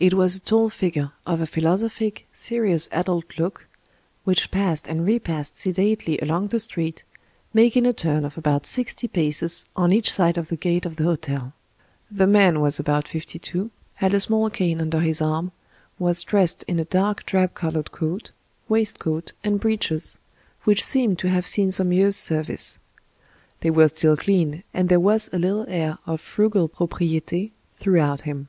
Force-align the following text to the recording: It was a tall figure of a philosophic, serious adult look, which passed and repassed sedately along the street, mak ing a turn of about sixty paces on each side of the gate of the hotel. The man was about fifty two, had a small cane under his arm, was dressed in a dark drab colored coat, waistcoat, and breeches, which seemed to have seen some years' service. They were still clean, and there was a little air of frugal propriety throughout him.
It 0.00 0.14
was 0.14 0.34
a 0.34 0.40
tall 0.40 0.68
figure 0.68 1.12
of 1.24 1.40
a 1.40 1.46
philosophic, 1.46 2.26
serious 2.32 2.88
adult 2.90 3.26
look, 3.38 3.68
which 4.24 4.50
passed 4.50 4.88
and 4.88 5.06
repassed 5.06 5.56
sedately 5.58 6.18
along 6.18 6.48
the 6.48 6.58
street, 6.58 7.04
mak 7.54 7.76
ing 7.76 7.86
a 7.86 7.92
turn 7.92 8.24
of 8.24 8.36
about 8.36 8.66
sixty 8.66 9.06
paces 9.06 9.66
on 9.76 9.92
each 9.92 10.12
side 10.12 10.36
of 10.36 10.48
the 10.48 10.56
gate 10.56 10.86
of 10.86 10.96
the 10.96 11.04
hotel. 11.04 11.52
The 12.10 12.26
man 12.26 12.58
was 12.60 12.80
about 12.80 13.06
fifty 13.06 13.38
two, 13.38 13.70
had 13.94 14.12
a 14.12 14.18
small 14.18 14.50
cane 14.50 14.80
under 14.80 14.98
his 14.98 15.22
arm, 15.22 15.52
was 16.00 16.24
dressed 16.24 16.64
in 16.64 16.80
a 16.80 16.84
dark 16.84 17.24
drab 17.24 17.54
colored 17.54 17.92
coat, 17.92 18.32
waistcoat, 18.68 19.34
and 19.44 19.60
breeches, 19.60 20.18
which 20.64 20.82
seemed 20.84 21.16
to 21.20 21.28
have 21.28 21.46
seen 21.46 21.70
some 21.70 21.92
years' 21.92 22.16
service. 22.16 22.80
They 23.60 23.70
were 23.70 23.86
still 23.86 24.16
clean, 24.16 24.64
and 24.74 24.88
there 24.88 24.98
was 24.98 25.30
a 25.32 25.38
little 25.38 25.64
air 25.68 25.98
of 26.06 26.20
frugal 26.20 26.66
propriety 26.66 27.52
throughout 27.78 28.22
him. 28.22 28.48